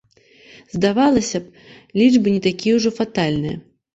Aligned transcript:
Здавалася 0.75 1.41
б, 1.43 1.69
лічбы 1.99 2.33
не 2.37 2.41
такія 2.47 2.73
ўжо 2.81 2.89
фатальныя. 3.01 3.57